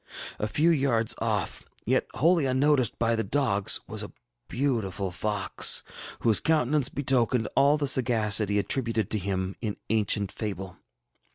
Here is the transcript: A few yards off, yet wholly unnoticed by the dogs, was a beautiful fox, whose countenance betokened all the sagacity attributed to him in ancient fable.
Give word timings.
A 0.39 0.47
few 0.47 0.71
yards 0.71 1.13
off, 1.19 1.61
yet 1.85 2.07
wholly 2.15 2.47
unnoticed 2.47 2.97
by 2.97 3.15
the 3.15 3.23
dogs, 3.23 3.81
was 3.87 4.01
a 4.01 4.11
beautiful 4.47 5.11
fox, 5.11 5.83
whose 6.21 6.39
countenance 6.39 6.89
betokened 6.89 7.47
all 7.55 7.77
the 7.77 7.85
sagacity 7.87 8.57
attributed 8.57 9.11
to 9.11 9.19
him 9.19 9.55
in 9.61 9.77
ancient 9.91 10.31
fable. 10.31 10.77